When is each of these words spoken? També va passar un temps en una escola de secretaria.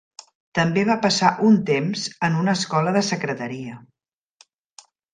També 0.59 0.85
va 0.89 0.95
passar 1.03 1.33
un 1.51 1.59
temps 1.69 2.07
en 2.31 2.41
una 2.41 2.57
escola 2.61 2.97
de 2.99 3.07
secretaria. 3.13 3.79